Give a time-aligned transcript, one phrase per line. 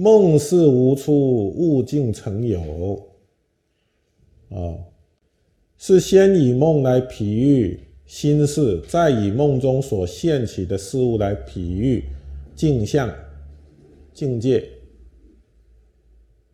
[0.00, 1.12] 梦是无出，
[1.50, 3.06] 物尽成有。
[4.48, 4.72] 啊，
[5.76, 12.02] 是先以梦来比喻心事，再以梦中所现起的事物来比喻
[12.56, 13.14] 镜像、
[14.14, 14.66] 境界。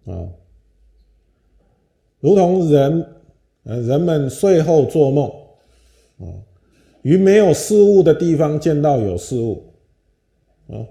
[0.07, 0.29] 啊，
[2.19, 3.07] 如同人，
[3.63, 5.31] 呃，人们睡后做梦，
[6.19, 6.27] 啊，
[7.03, 9.63] 于没有事物的地方见到有事物，
[10.67, 10.83] 啊，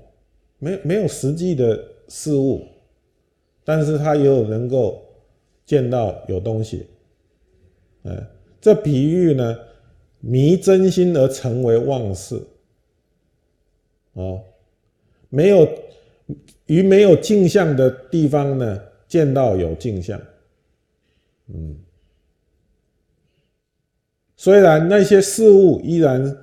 [0.58, 2.66] 没没有实际的事物，
[3.64, 5.04] 但是他又能够
[5.66, 6.86] 见到有东西。
[8.04, 8.28] 哎，
[8.62, 9.58] 这比喻呢，
[10.20, 12.42] 迷真心而成为妄事，
[14.14, 14.42] 哦，
[15.30, 15.68] 没有
[16.68, 20.22] 于没有镜像的地方呢，见到有镜像，
[21.48, 21.78] 嗯，
[24.36, 26.38] 虽然那些事物依然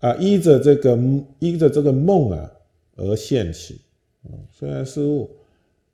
[0.00, 0.98] 啊依着这个
[1.38, 2.50] 依着这个梦啊
[2.96, 3.80] 而现起，
[4.50, 5.30] 虽然事物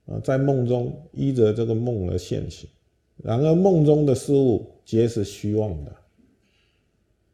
[0.06, 2.68] 啊在梦中依着这个梦而现起。
[3.16, 5.96] 然而梦中的事物皆是虚妄的，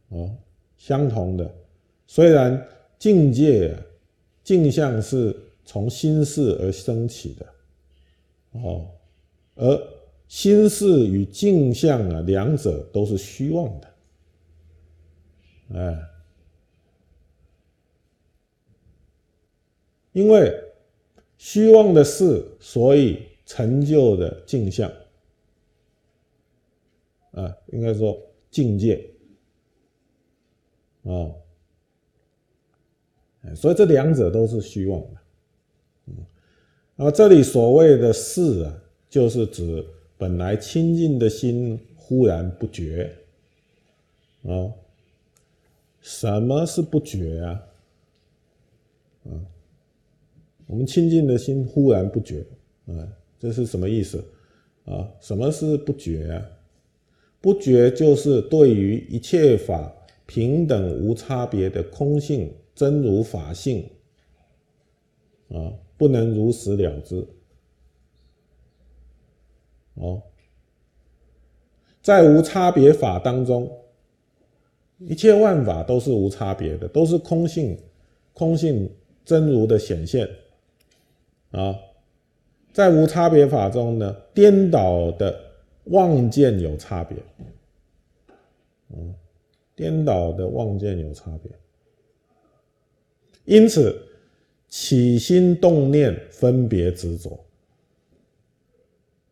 [0.08, 0.34] 哦，
[0.78, 1.54] 相同的。
[2.06, 2.66] 虽然
[2.98, 3.76] 境界
[4.42, 7.46] 镜像是从心事而升起的，
[8.52, 8.88] 哦，
[9.56, 9.88] 而
[10.26, 13.94] 心事与镜像啊，两者都是虚妄的，
[15.74, 15.98] 哎，
[20.12, 20.63] 因为
[21.38, 24.90] 虚妄的事，所以成就的镜像。
[27.32, 28.16] 啊，应该说
[28.48, 29.04] 境界
[31.02, 31.34] 啊，
[33.56, 35.08] 所以这两者都是虚妄的。
[36.06, 36.14] 嗯，
[36.95, 39.84] 那么这里所谓的“事”啊，就是指
[40.16, 43.12] 本来清净的心忽然不觉
[44.45, 44.70] 啊。
[46.01, 47.62] 什么是不觉啊？
[49.24, 49.30] 啊，
[50.67, 52.45] 我们清净的心忽然不觉
[52.86, 53.08] 啊，
[53.39, 54.25] 这是什么意思
[54.85, 55.08] 啊？
[55.20, 56.51] 什么是不觉啊？
[57.41, 59.95] 不觉就是对于一切法
[60.25, 63.86] 平等无差别的空性真如法性
[65.48, 67.27] 啊，不能如实了之。
[69.95, 70.23] 哦，
[72.01, 73.70] 在无差别法当中，
[74.98, 77.79] 一切万法都是无差别的，都是空性，
[78.33, 78.91] 空性
[79.25, 80.27] 真如的显现。
[81.54, 81.78] 啊，
[82.72, 85.42] 在无差别法中呢，颠倒的。
[85.88, 87.18] 望见有差别，
[88.88, 89.14] 嗯，
[89.76, 91.52] 颠倒的望见有差别，
[93.44, 93.94] 因此
[94.66, 97.44] 起心动念分别执着，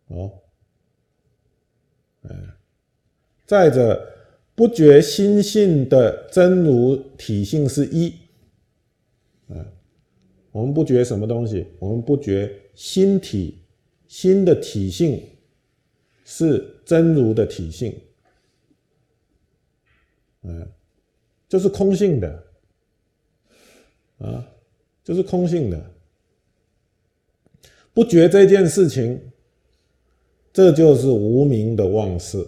[0.08, 0.30] 哦，
[2.24, 2.36] 哎，
[3.46, 4.12] 再者
[4.54, 8.12] 不觉心性的真如体性是一，
[9.48, 9.56] 啊，
[10.52, 11.66] 我们不觉什么东西？
[11.80, 13.58] 我们不觉心体
[14.06, 15.20] 心的体性。
[16.24, 17.94] 是真如的体性，
[20.42, 20.66] 嗯，
[21.46, 22.44] 就是空性的，
[24.18, 24.48] 啊，
[25.04, 25.84] 就是空性的，
[27.92, 29.20] 不觉这件事情，
[30.52, 32.46] 这就是无名的妄事，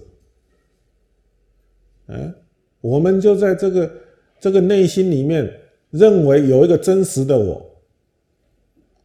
[2.06, 2.32] 嗯，
[2.80, 3.92] 我们就在这个
[4.40, 5.52] 这个内心里面
[5.90, 7.73] 认为有一个真实的我，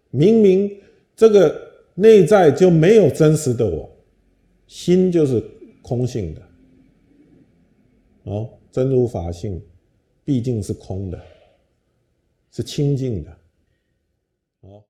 [0.10, 0.76] 明明
[1.16, 1.60] 这个
[1.96, 3.90] 内在就没有真实的我。
[4.68, 5.44] 心就是
[5.82, 6.42] 空性的，
[8.26, 9.60] 哦，真如法性
[10.24, 11.20] 毕竟是空的，
[12.52, 13.38] 是清净的，
[14.62, 14.84] 哦。